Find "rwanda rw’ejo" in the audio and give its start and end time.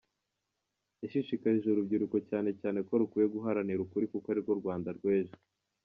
4.61-5.35